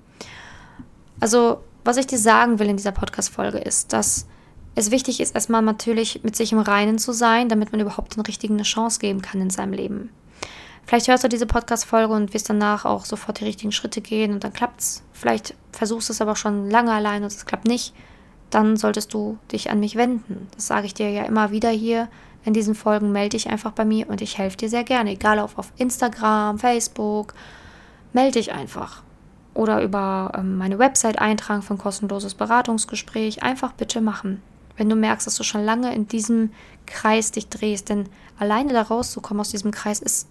Also, 1.20 1.58
was 1.84 1.98
ich 1.98 2.06
dir 2.06 2.18
sagen 2.18 2.58
will 2.58 2.70
in 2.70 2.78
dieser 2.78 2.92
Podcast-Folge 2.92 3.58
ist, 3.58 3.92
dass 3.92 4.26
es 4.74 4.90
wichtig 4.90 5.20
ist, 5.20 5.34
erstmal 5.34 5.60
natürlich 5.60 6.24
mit 6.24 6.36
sich 6.36 6.52
im 6.52 6.58
Reinen 6.58 6.98
zu 6.98 7.12
sein, 7.12 7.50
damit 7.50 7.72
man 7.72 7.82
überhaupt 7.82 8.16
den 8.16 8.22
Richtigen 8.22 8.54
eine 8.54 8.62
Chance 8.62 8.98
geben 8.98 9.20
kann 9.20 9.42
in 9.42 9.50
seinem 9.50 9.74
Leben. 9.74 10.08
Vielleicht 10.84 11.08
hörst 11.08 11.24
du 11.24 11.28
diese 11.28 11.46
Podcast-Folge 11.46 12.12
und 12.12 12.34
wirst 12.34 12.50
danach 12.50 12.84
auch 12.84 13.04
sofort 13.04 13.40
die 13.40 13.44
richtigen 13.44 13.72
Schritte 13.72 14.00
gehen 14.00 14.32
und 14.32 14.44
dann 14.44 14.52
klappt's. 14.52 15.02
Vielleicht 15.12 15.54
versuchst 15.70 16.08
du 16.08 16.12
es 16.12 16.20
aber 16.20 16.36
schon 16.36 16.68
lange 16.70 16.92
allein 16.92 17.22
und 17.22 17.32
es 17.32 17.46
klappt 17.46 17.66
nicht. 17.66 17.94
Dann 18.50 18.76
solltest 18.76 19.14
du 19.14 19.38
dich 19.50 19.70
an 19.70 19.80
mich 19.80 19.96
wenden. 19.96 20.48
Das 20.54 20.66
sage 20.66 20.86
ich 20.86 20.94
dir 20.94 21.10
ja 21.10 21.24
immer 21.24 21.50
wieder 21.50 21.70
hier. 21.70 22.08
In 22.44 22.52
diesen 22.52 22.74
Folgen 22.74 23.12
melde 23.12 23.36
dich 23.36 23.48
einfach 23.48 23.72
bei 23.72 23.84
mir 23.84 24.08
und 24.08 24.20
ich 24.20 24.36
helfe 24.36 24.56
dir 24.56 24.68
sehr 24.68 24.84
gerne. 24.84 25.12
Egal 25.12 25.38
ob 25.38 25.56
auf 25.56 25.72
Instagram, 25.76 26.58
Facebook. 26.58 27.34
Melde 28.12 28.32
dich 28.32 28.52
einfach. 28.52 29.02
Oder 29.54 29.82
über 29.82 30.32
ähm, 30.36 30.58
meine 30.58 30.78
Website 30.78 31.18
eintragen 31.18 31.62
für 31.62 31.74
ein 31.74 31.78
kostenloses 31.78 32.34
Beratungsgespräch. 32.34 33.42
Einfach 33.42 33.72
bitte 33.72 34.00
machen. 34.00 34.42
Wenn 34.76 34.88
du 34.88 34.96
merkst, 34.96 35.26
dass 35.26 35.36
du 35.36 35.44
schon 35.44 35.64
lange 35.64 35.94
in 35.94 36.08
diesem 36.08 36.50
Kreis 36.86 37.30
dich 37.30 37.48
drehst. 37.48 37.88
Denn 37.88 38.08
alleine 38.38 38.72
da 38.72 38.82
rauszukommen 38.82 39.40
aus 39.40 39.50
diesem 39.50 39.70
Kreis 39.70 40.00
ist 40.00 40.28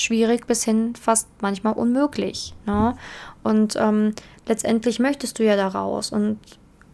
schwierig 0.00 0.46
bis 0.46 0.64
hin 0.64 0.94
fast 0.96 1.28
manchmal 1.40 1.74
unmöglich. 1.74 2.54
Ne? 2.66 2.94
Und 3.42 3.76
ähm, 3.76 4.14
letztendlich 4.46 4.98
möchtest 4.98 5.38
du 5.38 5.44
ja 5.44 5.56
da 5.56 5.68
raus. 5.68 6.10
Und 6.10 6.38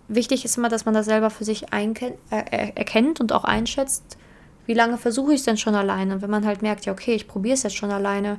wichtig 0.09 0.45
ist 0.45 0.57
immer, 0.57 0.69
dass 0.69 0.85
man 0.85 0.95
das 0.95 1.07
selber 1.07 1.31
für 1.31 1.45
sich 1.45 1.67
äh, 1.73 2.13
erkennt 2.31 3.21
und 3.21 3.33
auch 3.33 3.45
einschätzt, 3.45 4.19
wie 4.67 4.75
lange 4.75 4.97
versuche 4.97 5.33
ich 5.33 5.41
es 5.41 5.45
denn 5.45 5.57
schon 5.57 5.75
alleine. 5.75 6.15
Und 6.15 6.23
wenn 6.23 6.31
man 6.31 6.47
halt 6.47 6.63
merkt, 6.63 6.87
ja, 6.87 6.93
okay, 6.93 7.15
ich 7.15 7.29
probiere 7.29 7.55
es 7.55 7.63
jetzt 7.63 7.77
schon 7.77 7.91
alleine, 7.91 8.39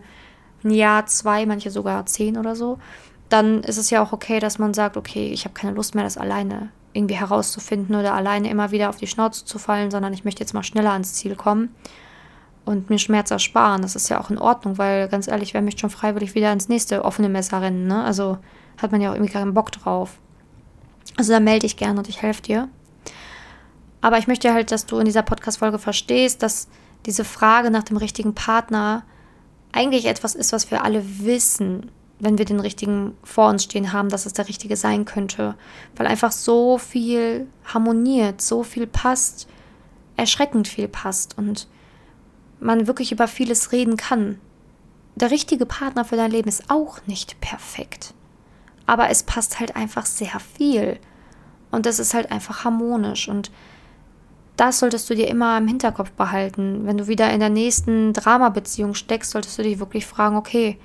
ein 0.63 0.71
Jahr, 0.71 1.05
zwei, 1.05 1.45
manche 1.45 1.69
sogar 1.69 2.05
zehn 2.07 2.37
oder 2.37 2.55
so, 2.55 2.79
dann 3.29 3.63
ist 3.63 3.77
es 3.77 3.89
ja 3.89 4.03
auch 4.03 4.13
okay, 4.13 4.39
dass 4.39 4.59
man 4.59 4.73
sagt, 4.73 4.97
okay, 4.97 5.27
ich 5.31 5.45
habe 5.45 5.53
keine 5.53 5.73
Lust 5.73 5.95
mehr, 5.95 6.03
das 6.03 6.17
alleine 6.17 6.69
irgendwie 6.93 7.15
herauszufinden 7.15 7.95
oder 7.95 8.13
alleine 8.13 8.49
immer 8.49 8.71
wieder 8.71 8.89
auf 8.89 8.97
die 8.97 9.07
Schnauze 9.07 9.45
zu 9.45 9.59
fallen, 9.59 9.91
sondern 9.91 10.13
ich 10.13 10.23
möchte 10.23 10.41
jetzt 10.41 10.53
mal 10.53 10.63
schneller 10.63 10.91
ans 10.91 11.13
Ziel 11.13 11.35
kommen 11.35 11.75
und 12.65 12.89
mir 12.89 12.97
Schmerz 12.97 13.31
ersparen. 13.31 13.81
Das 13.81 13.95
ist 13.95 14.09
ja 14.09 14.19
auch 14.19 14.29
in 14.29 14.37
Ordnung, 14.37 14.77
weil 14.77 15.07
ganz 15.07 15.27
ehrlich, 15.27 15.53
wer 15.53 15.61
möchte 15.61 15.81
schon 15.81 15.89
freiwillig 15.89 16.35
wieder 16.35 16.51
ins 16.51 16.67
nächste 16.67 17.05
offene 17.05 17.29
Messer 17.29 17.61
rennen, 17.61 17.87
ne? 17.87 18.03
Also 18.03 18.37
hat 18.81 18.91
man 18.91 19.01
ja 19.01 19.11
auch 19.11 19.15
irgendwie 19.15 19.31
keinen 19.31 19.53
Bock 19.53 19.71
drauf. 19.71 20.17
Also 21.17 21.31
da 21.31 21.39
melde 21.39 21.65
ich 21.65 21.77
gerne 21.77 21.99
und 21.99 22.09
ich 22.09 22.21
helfe 22.21 22.41
dir. 22.41 22.67
Aber 24.01 24.17
ich 24.17 24.27
möchte 24.27 24.53
halt, 24.53 24.71
dass 24.71 24.85
du 24.85 24.97
in 24.97 25.05
dieser 25.05 25.23
Podcast-Folge 25.23 25.79
verstehst, 25.79 26.43
dass 26.43 26.67
diese 27.05 27.23
Frage 27.23 27.71
nach 27.71 27.83
dem 27.83 27.97
richtigen 27.97 28.35
Partner 28.35 29.03
eigentlich 29.71 30.05
etwas 30.05 30.35
ist, 30.35 30.53
was 30.53 30.71
wir 30.71 30.83
alle 30.83 31.03
wissen, 31.19 31.91
wenn 32.19 32.37
wir 32.37 32.45
den 32.45 32.59
richtigen 32.59 33.15
vor 33.23 33.49
uns 33.49 33.63
stehen 33.63 33.93
haben, 33.93 34.09
dass 34.09 34.25
es 34.25 34.33
der 34.33 34.47
richtige 34.47 34.77
sein 34.77 35.05
könnte. 35.05 35.55
Weil 35.95 36.07
einfach 36.07 36.31
so 36.31 36.77
viel 36.77 37.47
harmoniert, 37.65 38.41
so 38.41 38.63
viel 38.63 38.87
passt, 38.87 39.47
erschreckend 40.15 40.67
viel 40.67 40.87
passt. 40.87 41.37
Und 41.37 41.67
man 42.59 42.87
wirklich 42.87 43.11
über 43.11 43.27
vieles 43.27 43.71
reden 43.71 43.97
kann. 43.97 44.39
Der 45.15 45.31
richtige 45.31 45.65
Partner 45.65 46.05
für 46.05 46.17
dein 46.17 46.31
Leben 46.31 46.49
ist 46.49 46.69
auch 46.69 46.99
nicht 47.05 47.39
perfekt. 47.41 48.13
Aber 48.85 49.09
es 49.09 49.23
passt 49.23 49.59
halt 49.59 49.75
einfach 49.75 50.05
sehr 50.05 50.39
viel. 50.39 50.99
Und 51.71 51.85
das 51.85 51.99
ist 51.99 52.13
halt 52.13 52.31
einfach 52.31 52.63
harmonisch. 52.63 53.27
Und 53.27 53.51
das 54.57 54.79
solltest 54.79 55.09
du 55.09 55.15
dir 55.15 55.27
immer 55.27 55.57
im 55.57 55.67
Hinterkopf 55.67 56.11
behalten. 56.11 56.85
Wenn 56.85 56.97
du 56.97 57.07
wieder 57.07 57.31
in 57.31 57.39
der 57.39 57.49
nächsten 57.49 58.13
Drama-Beziehung 58.13 58.93
steckst, 58.93 59.31
solltest 59.31 59.57
du 59.57 59.63
dich 59.63 59.79
wirklich 59.79 60.05
fragen, 60.05 60.37
okay, 60.37 60.77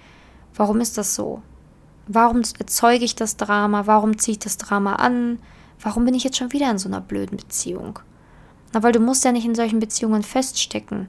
warum 0.55 0.81
ist 0.81 0.99
das 0.99 1.15
so? 1.15 1.43
Warum 2.07 2.43
erzeuge 2.59 3.05
ich 3.05 3.15
das 3.15 3.37
Drama? 3.37 3.87
Warum 3.87 4.19
ziehe 4.19 4.33
ich 4.33 4.41
das 4.41 4.57
Drama 4.57 4.97
an? 4.97 5.39
Warum 5.81 6.05
bin 6.05 6.15
ich 6.15 6.25
jetzt 6.25 6.37
schon 6.37 6.53
wieder 6.53 6.71
in 6.71 6.79
so 6.79 6.89
einer 6.89 7.00
blöden 7.00 7.37
Beziehung? 7.37 8.00
Na, 8.73 8.83
weil 8.83 8.93
du 8.93 9.00
musst 9.00 9.25
ja 9.25 9.33
nicht 9.33 9.47
in 9.47 9.55
solchen 9.55 9.81
Beziehungen 9.81 10.23
feststecken. 10.23 11.09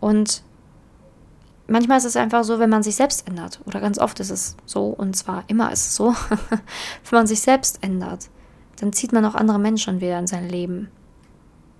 Und 0.00 0.42
manchmal 1.66 1.98
ist 1.98 2.04
es 2.04 2.16
einfach 2.16 2.44
so, 2.44 2.58
wenn 2.58 2.70
man 2.70 2.82
sich 2.82 2.96
selbst 2.96 3.28
ändert. 3.28 3.60
Oder 3.66 3.80
ganz 3.80 3.98
oft 3.98 4.18
ist 4.20 4.30
es 4.30 4.56
so, 4.66 4.86
und 4.86 5.16
zwar 5.16 5.44
immer 5.46 5.72
ist 5.72 5.86
es 5.86 5.96
so, 5.96 6.14
wenn 6.48 7.18
man 7.18 7.26
sich 7.26 7.40
selbst 7.40 7.82
ändert, 7.82 8.28
dann 8.80 8.92
zieht 8.92 9.12
man 9.12 9.24
auch 9.24 9.34
andere 9.34 9.58
Menschen 9.58 10.00
wieder 10.00 10.18
in 10.18 10.26
sein 10.26 10.48
Leben. 10.48 10.90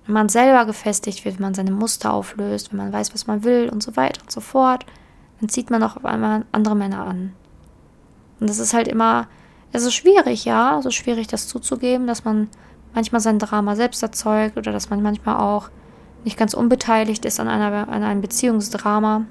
Wenn 0.07 0.15
man 0.15 0.29
selber 0.29 0.65
gefestigt 0.67 1.25
wird, 1.25 1.37
wenn 1.37 1.45
man 1.45 1.55
seine 1.55 1.71
Muster 1.71 2.12
auflöst, 2.12 2.73
wenn 2.73 2.79
man 2.79 2.93
weiß, 2.93 3.15
was 3.15 3.27
man 3.27 3.45
will 3.45 3.69
und 3.71 3.83
so 3.83 3.97
weiter 3.97 4.23
und 4.23 4.31
so 4.31 4.41
fort, 4.41 4.85
dann 5.41 5.49
zieht 5.49 5.71
man 5.71 5.83
auch 5.83 5.97
auf 5.97 6.05
einmal 6.05 6.45
andere 6.53 6.77
Männer 6.77 7.07
an. 7.07 7.33
Und 8.39 8.49
das 8.49 8.59
ist 8.59 8.75
halt 8.75 8.89
immer, 8.89 9.29
es 9.73 9.85
ist 9.85 9.95
schwierig, 9.95 10.45
ja, 10.45 10.79
ist 10.79 10.95
schwierig, 10.95 11.29
das 11.29 11.49
zuzugeben, 11.49 12.07
dass 12.07 12.25
man 12.25 12.49
manchmal 12.95 13.21
sein 13.21 13.39
Drama 13.39 13.77
selbst 13.77 14.03
erzeugt 14.03 14.57
oder 14.57 14.73
dass 14.73 14.91
man 14.91 15.03
manchmal 15.03 15.37
auch 15.37 15.71
nicht 16.25 16.37
ganz 16.37 16.55
unbeteiligt 16.55 17.25
ist 17.25 17.41
an, 17.41 17.49
einer, 17.49 17.89
an 17.89 18.03
einem 18.03 18.21
Beziehungsdrama. 18.21 19.27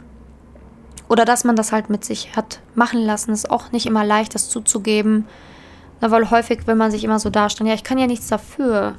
Oder 1.07 1.25
dass 1.25 1.43
man 1.43 1.55
das 1.55 1.71
halt 1.71 1.89
mit 1.89 2.05
sich 2.05 2.35
hat 2.35 2.59
machen 2.75 3.01
lassen. 3.01 3.31
ist 3.31 3.49
auch 3.49 3.71
nicht 3.71 3.85
immer 3.85 4.05
leicht, 4.05 4.35
das 4.35 4.49
zuzugeben. 4.49 5.25
Na, 6.01 6.11
weil 6.11 6.29
häufig 6.29 6.67
will 6.67 6.75
man 6.75 6.91
sich 6.91 7.03
immer 7.03 7.19
so 7.19 7.29
darstellen, 7.29 7.67
ja, 7.67 7.73
ich 7.73 7.83
kann 7.83 7.97
ja 7.97 8.07
nichts 8.07 8.27
dafür. 8.27 8.95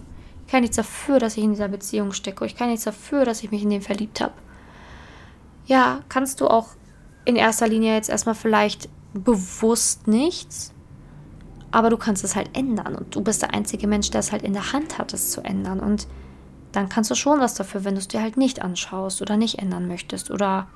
Ich 0.46 0.52
kann 0.52 0.62
nichts 0.62 0.76
dafür, 0.76 1.18
dass 1.20 1.36
ich 1.36 1.44
in 1.44 1.50
dieser 1.50 1.68
Beziehung 1.68 2.12
stecke. 2.12 2.44
Ich 2.44 2.56
kann 2.56 2.68
nichts 2.68 2.84
dafür, 2.84 3.24
dass 3.24 3.42
ich 3.42 3.50
mich 3.50 3.62
in 3.62 3.70
den 3.70 3.82
verliebt 3.82 4.20
habe. 4.20 4.32
Ja, 5.66 6.00
kannst 6.08 6.40
du 6.40 6.48
auch 6.48 6.70
in 7.24 7.36
erster 7.36 7.68
Linie 7.68 7.94
jetzt 7.94 8.10
erstmal 8.10 8.34
vielleicht 8.34 8.88
bewusst 9.14 10.08
nichts, 10.08 10.72
aber 11.70 11.90
du 11.90 11.96
kannst 11.96 12.24
es 12.24 12.34
halt 12.34 12.56
ändern 12.56 12.96
und 12.96 13.14
du 13.14 13.20
bist 13.20 13.42
der 13.42 13.54
einzige 13.54 13.86
Mensch, 13.86 14.10
der 14.10 14.20
es 14.20 14.32
halt 14.32 14.42
in 14.42 14.52
der 14.52 14.72
Hand 14.72 14.98
hat, 14.98 15.12
es 15.12 15.30
zu 15.30 15.42
ändern 15.42 15.80
und 15.80 16.08
dann 16.72 16.88
kannst 16.88 17.10
du 17.10 17.14
schon 17.14 17.40
was 17.40 17.54
dafür, 17.54 17.84
wenn 17.84 17.94
du 17.94 18.00
es 18.00 18.08
dir 18.08 18.22
halt 18.22 18.36
nicht 18.36 18.62
anschaust 18.62 19.22
oder 19.22 19.36
nicht 19.36 19.58
ändern 19.58 19.88
möchtest 19.88 20.30
oder 20.30 20.68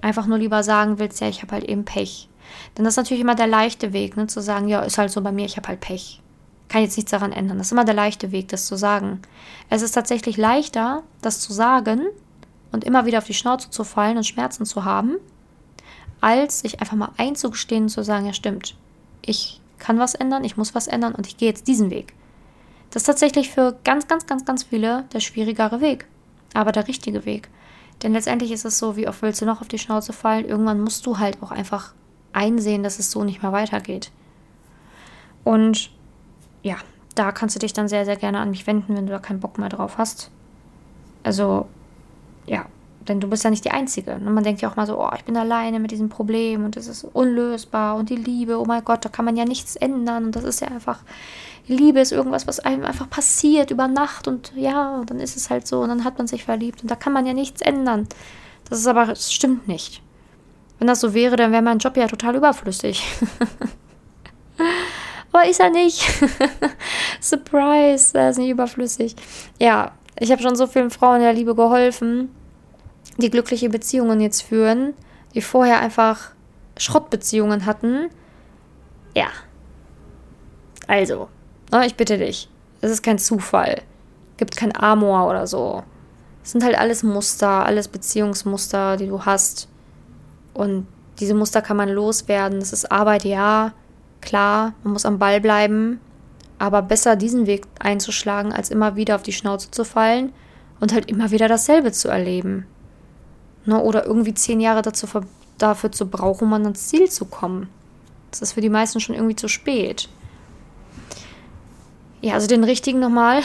einfach 0.00 0.26
nur 0.26 0.38
lieber 0.38 0.62
sagen 0.62 0.98
willst, 0.98 1.20
ja, 1.20 1.28
ich 1.28 1.42
habe 1.42 1.52
halt 1.52 1.64
eben 1.64 1.84
Pech. 1.84 2.28
Denn 2.76 2.84
das 2.84 2.94
ist 2.94 2.98
natürlich 2.98 3.22
immer 3.22 3.34
der 3.34 3.46
leichte 3.46 3.92
Weg, 3.92 4.16
ne, 4.16 4.26
zu 4.26 4.40
sagen, 4.40 4.68
ja, 4.68 4.80
ist 4.80 4.98
halt 4.98 5.10
so 5.10 5.20
bei 5.20 5.32
mir, 5.32 5.46
ich 5.46 5.56
habe 5.56 5.68
halt 5.68 5.80
Pech. 5.80 6.20
Kann 6.68 6.82
jetzt 6.82 6.96
nichts 6.96 7.10
daran 7.10 7.32
ändern. 7.32 7.58
Das 7.58 7.68
ist 7.68 7.72
immer 7.72 7.84
der 7.84 7.94
leichte 7.94 8.32
Weg, 8.32 8.48
das 8.48 8.66
zu 8.66 8.76
sagen. 8.76 9.20
Es 9.68 9.82
ist 9.82 9.92
tatsächlich 9.92 10.36
leichter, 10.36 11.02
das 11.20 11.40
zu 11.40 11.52
sagen 11.52 12.06
und 12.72 12.84
immer 12.84 13.04
wieder 13.06 13.18
auf 13.18 13.26
die 13.26 13.34
Schnauze 13.34 13.70
zu 13.70 13.84
fallen 13.84 14.16
und 14.16 14.26
Schmerzen 14.26 14.64
zu 14.64 14.84
haben, 14.84 15.16
als 16.20 16.60
sich 16.60 16.80
einfach 16.80 16.96
mal 16.96 17.10
einzugestehen 17.18 17.84
und 17.84 17.88
zu 17.90 18.02
sagen, 18.02 18.26
ja 18.26 18.32
stimmt, 18.32 18.74
ich 19.20 19.60
kann 19.78 19.98
was 19.98 20.14
ändern, 20.14 20.44
ich 20.44 20.56
muss 20.56 20.74
was 20.74 20.86
ändern 20.86 21.14
und 21.14 21.26
ich 21.26 21.36
gehe 21.36 21.48
jetzt 21.48 21.68
diesen 21.68 21.90
Weg. 21.90 22.14
Das 22.92 23.02
ist 23.02 23.06
tatsächlich 23.06 23.50
für 23.50 23.76
ganz, 23.84 24.06
ganz, 24.06 24.26
ganz, 24.26 24.44
ganz 24.44 24.64
viele 24.64 25.04
der 25.14 25.20
schwierigere 25.20 25.80
Weg, 25.80 26.06
aber 26.52 26.72
der 26.72 26.86
richtige 26.86 27.24
Weg. 27.24 27.48
Denn 28.02 28.12
letztendlich 28.12 28.52
ist 28.52 28.66
es 28.66 28.78
so, 28.78 28.96
wie 28.96 29.08
oft 29.08 29.22
willst 29.22 29.40
du 29.40 29.46
noch 29.46 29.62
auf 29.62 29.68
die 29.68 29.78
Schnauze 29.78 30.12
fallen? 30.12 30.44
Irgendwann 30.44 30.80
musst 30.80 31.06
du 31.06 31.18
halt 31.18 31.42
auch 31.42 31.50
einfach 31.50 31.94
einsehen, 32.34 32.82
dass 32.82 32.98
es 32.98 33.10
so 33.10 33.24
nicht 33.24 33.42
mehr 33.42 33.52
weitergeht. 33.52 34.10
Und 35.42 35.90
ja, 36.62 36.76
da 37.14 37.32
kannst 37.32 37.56
du 37.56 37.60
dich 37.60 37.72
dann 37.72 37.88
sehr, 37.88 38.04
sehr 38.04 38.16
gerne 38.16 38.40
an 38.40 38.50
mich 38.50 38.66
wenden, 38.66 38.94
wenn 38.94 39.06
du 39.06 39.12
da 39.12 39.18
keinen 39.18 39.40
Bock 39.40 39.58
mehr 39.58 39.70
drauf 39.70 39.96
hast. 39.96 40.30
Also, 41.22 41.66
ja, 42.46 42.66
denn 43.08 43.20
du 43.20 43.28
bist 43.28 43.44
ja 43.44 43.50
nicht 43.50 43.64
die 43.64 43.70
Einzige. 43.70 44.14
Und 44.14 44.32
man 44.32 44.44
denkt 44.44 44.60
ja 44.60 44.70
auch 44.70 44.76
mal 44.76 44.86
so, 44.86 45.00
oh, 45.00 45.10
ich 45.16 45.24
bin 45.24 45.36
alleine 45.36 45.80
mit 45.80 45.90
diesem 45.90 46.08
Problem 46.08 46.64
und 46.64 46.76
es 46.76 46.88
ist 46.88 47.04
unlösbar 47.04 47.96
und 47.96 48.10
die 48.10 48.16
Liebe, 48.16 48.60
oh 48.60 48.64
mein 48.64 48.84
Gott, 48.84 49.04
da 49.04 49.08
kann 49.08 49.24
man 49.24 49.36
ja 49.36 49.44
nichts 49.44 49.76
ändern 49.76 50.26
und 50.26 50.36
das 50.36 50.44
ist 50.44 50.60
ja 50.60 50.68
einfach, 50.68 51.00
Liebe 51.66 52.00
ist 52.00 52.12
irgendwas, 52.12 52.46
was 52.46 52.60
einem 52.60 52.84
einfach 52.84 53.08
passiert 53.08 53.70
über 53.70 53.88
Nacht 53.88 54.26
und 54.28 54.52
ja, 54.56 55.02
dann 55.06 55.20
ist 55.20 55.36
es 55.36 55.50
halt 55.50 55.66
so 55.66 55.80
und 55.80 55.88
dann 55.88 56.04
hat 56.04 56.18
man 56.18 56.26
sich 56.26 56.44
verliebt 56.44 56.82
und 56.82 56.90
da 56.90 56.96
kann 56.96 57.12
man 57.12 57.26
ja 57.26 57.32
nichts 57.32 57.62
ändern. 57.62 58.08
Das 58.68 58.78
ist 58.78 58.86
aber, 58.86 59.06
das 59.06 59.32
stimmt 59.32 59.68
nicht. 59.68 60.02
Wenn 60.78 60.88
das 60.88 61.00
so 61.00 61.14
wäre, 61.14 61.36
dann 61.36 61.52
wäre 61.52 61.62
mein 61.62 61.78
Job 61.78 61.96
ja 61.96 62.08
total 62.08 62.34
überflüssig. 62.36 63.04
aber 65.32 65.48
ist 65.48 65.60
er 65.60 65.70
nicht. 65.70 66.02
Surprise, 67.20 68.18
er 68.18 68.30
ist 68.30 68.38
nicht 68.38 68.50
überflüssig. 68.50 69.14
Ja, 69.60 69.92
ich 70.18 70.32
habe 70.32 70.42
schon 70.42 70.56
so 70.56 70.66
vielen 70.66 70.90
Frauen 70.90 71.16
in 71.16 71.22
der 71.22 71.32
Liebe 71.32 71.54
geholfen 71.54 72.30
die 73.18 73.30
glückliche 73.30 73.68
Beziehungen 73.68 74.20
jetzt 74.20 74.42
führen, 74.42 74.94
die 75.34 75.42
vorher 75.42 75.80
einfach 75.80 76.30
Schrottbeziehungen 76.76 77.66
hatten. 77.66 78.08
Ja. 79.14 79.28
Also, 80.86 81.28
ne, 81.72 81.86
ich 81.86 81.96
bitte 81.96 82.18
dich. 82.18 82.48
Es 82.80 82.90
ist 82.90 83.02
kein 83.02 83.18
Zufall. 83.18 83.82
Gibt 84.36 84.56
kein 84.56 84.74
Amor 84.76 85.28
oder 85.28 85.46
so. 85.46 85.82
Es 86.44 86.52
sind 86.52 86.64
halt 86.64 86.76
alles 86.76 87.02
Muster, 87.02 87.64
alles 87.64 87.88
Beziehungsmuster, 87.88 88.96
die 88.96 89.06
du 89.06 89.24
hast. 89.24 89.68
Und 90.54 90.86
diese 91.20 91.34
Muster 91.34 91.62
kann 91.62 91.76
man 91.76 91.88
loswerden. 91.88 92.60
Das 92.60 92.72
ist 92.72 92.90
Arbeit, 92.90 93.24
ja. 93.24 93.72
Klar, 94.20 94.74
man 94.82 94.94
muss 94.94 95.06
am 95.06 95.18
Ball 95.18 95.40
bleiben. 95.40 96.00
Aber 96.58 96.82
besser 96.82 97.16
diesen 97.16 97.46
Weg 97.46 97.66
einzuschlagen, 97.78 98.52
als 98.52 98.70
immer 98.70 98.96
wieder 98.96 99.16
auf 99.16 99.22
die 99.22 99.32
Schnauze 99.32 99.70
zu 99.70 99.84
fallen 99.84 100.32
und 100.80 100.92
halt 100.92 101.10
immer 101.10 101.30
wieder 101.30 101.48
dasselbe 101.48 101.92
zu 101.92 102.08
erleben. 102.08 102.66
Ne, 103.64 103.80
oder 103.80 104.04
irgendwie 104.06 104.34
zehn 104.34 104.60
Jahre 104.60 104.82
dazu, 104.82 105.06
dafür 105.58 105.92
zu 105.92 106.08
brauchen, 106.08 106.48
um 106.48 106.52
ans 106.52 106.88
Ziel 106.88 107.08
zu 107.08 107.24
kommen. 107.24 107.68
Das 108.32 108.42
ist 108.42 108.52
für 108.52 108.60
die 108.60 108.68
meisten 108.68 108.98
schon 108.98 109.14
irgendwie 109.14 109.36
zu 109.36 109.46
spät. 109.46 110.08
Ja, 112.22 112.34
also 112.34 112.46
den 112.46 112.62
richtigen 112.62 113.00
nochmal, 113.00 113.42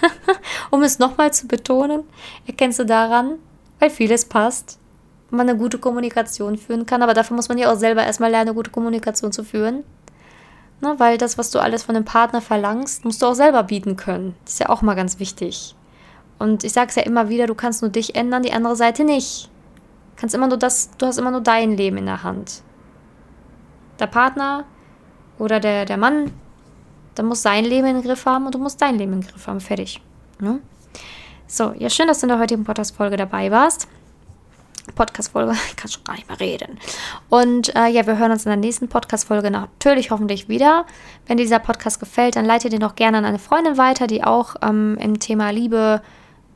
um 0.70 0.82
es 0.82 0.98
nochmal 0.98 1.32
zu 1.32 1.46
betonen, 1.46 2.02
erkennst 2.44 2.80
du 2.80 2.84
daran, 2.84 3.38
weil 3.78 3.88
vieles 3.88 4.24
passt, 4.24 4.80
man 5.30 5.48
eine 5.48 5.56
gute 5.56 5.78
Kommunikation 5.78 6.58
führen 6.58 6.86
kann, 6.86 7.04
aber 7.04 7.14
dafür 7.14 7.36
muss 7.36 7.48
man 7.48 7.56
ja 7.56 7.72
auch 7.72 7.76
selber 7.76 8.04
erstmal 8.04 8.32
lernen, 8.32 8.48
eine 8.48 8.56
gute 8.56 8.72
Kommunikation 8.72 9.30
zu 9.30 9.44
führen. 9.44 9.84
Ne, 10.80 10.94
weil 10.98 11.18
das, 11.18 11.38
was 11.38 11.50
du 11.50 11.60
alles 11.60 11.84
von 11.84 11.94
dem 11.94 12.04
Partner 12.04 12.40
verlangst, 12.40 13.04
musst 13.04 13.22
du 13.22 13.26
auch 13.26 13.34
selber 13.34 13.62
bieten 13.62 13.96
können. 13.96 14.34
Das 14.44 14.54
ist 14.54 14.60
ja 14.60 14.70
auch 14.70 14.82
mal 14.82 14.96
ganz 14.96 15.20
wichtig. 15.20 15.76
Und 16.38 16.64
ich 16.64 16.72
sage 16.72 16.88
es 16.88 16.96
ja 16.96 17.02
immer 17.02 17.28
wieder, 17.28 17.46
du 17.46 17.54
kannst 17.54 17.82
nur 17.82 17.90
dich 17.90 18.16
ändern, 18.16 18.42
die 18.42 18.52
andere 18.52 18.74
Seite 18.74 19.04
nicht. 19.04 19.50
Du 20.16 20.20
kannst 20.20 20.34
immer 20.34 20.48
nur 20.48 20.56
das, 20.56 20.90
du 20.96 21.06
hast 21.06 21.18
immer 21.18 21.30
nur 21.30 21.42
dein 21.42 21.76
Leben 21.76 21.98
in 21.98 22.06
der 22.06 22.24
Hand. 22.24 22.62
Der 24.00 24.06
Partner 24.06 24.64
oder 25.38 25.60
der, 25.60 25.84
der 25.84 25.98
Mann, 25.98 26.32
der 27.20 27.26
muss 27.26 27.42
sein 27.42 27.66
Leben 27.66 27.86
in 27.86 27.96
den 27.96 28.02
Griff 28.02 28.24
haben 28.24 28.46
und 28.46 28.54
du 28.54 28.58
musst 28.58 28.80
dein 28.80 28.96
Leben 28.96 29.12
in 29.12 29.20
den 29.20 29.30
Griff 29.30 29.46
haben. 29.46 29.60
Fertig. 29.60 30.00
Ne? 30.38 30.60
So, 31.46 31.74
ja, 31.76 31.90
schön, 31.90 32.08
dass 32.08 32.20
du 32.20 32.24
in 32.24 32.30
der 32.30 32.38
heutigen 32.38 32.64
Podcast-Folge 32.64 33.18
dabei 33.18 33.50
warst. 33.50 33.88
Podcast-Folge, 34.94 35.52
ich 35.68 35.76
kann 35.76 35.90
schon 35.90 36.02
gar 36.04 36.14
nicht 36.14 36.28
mehr 36.28 36.40
reden. 36.40 36.78
Und 37.28 37.76
äh, 37.76 37.88
ja, 37.88 38.06
wir 38.06 38.16
hören 38.16 38.32
uns 38.32 38.46
in 38.46 38.48
der 38.48 38.56
nächsten 38.56 38.88
Podcast-Folge 38.88 39.50
natürlich 39.50 40.10
hoffentlich 40.10 40.48
wieder. 40.48 40.86
Wenn 41.26 41.36
dir 41.36 41.42
dieser 41.42 41.58
Podcast 41.58 42.00
gefällt, 42.00 42.36
dann 42.36 42.46
leite 42.46 42.70
den 42.70 42.80
doch 42.80 42.96
gerne 42.96 43.18
an 43.18 43.26
eine 43.26 43.38
Freundin 43.38 43.76
weiter, 43.76 44.06
die 44.06 44.24
auch 44.24 44.56
ähm, 44.62 44.96
im 44.98 45.20
Thema 45.20 45.50
Liebe 45.50 46.00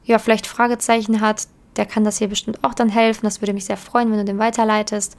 ja, 0.05 0.19
vielleicht 0.19 0.47
Fragezeichen 0.47 1.21
hat, 1.21 1.47
der 1.77 1.85
kann 1.85 2.05
das 2.05 2.17
hier 2.17 2.29
bestimmt 2.29 2.65
auch 2.65 2.73
dann 2.73 2.89
helfen. 2.89 3.27
Das 3.27 3.43
würde 3.43 3.53
mich 3.53 3.67
sehr 3.67 3.77
freuen, 3.77 4.11
wenn 4.11 4.19
du 4.19 4.25
den 4.25 4.39
weiterleitest. 4.39 5.19